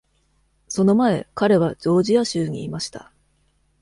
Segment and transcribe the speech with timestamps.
[0.67, 3.11] その前、彼はジョージア州にいました。